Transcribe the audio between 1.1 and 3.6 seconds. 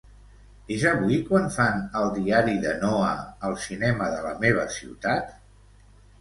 quan fan "El diari de Noa" al